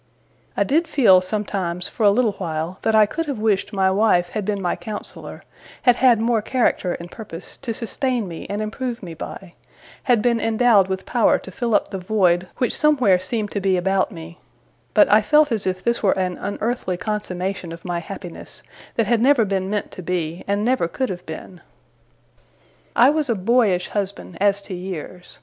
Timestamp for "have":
3.27-3.37, 21.09-21.27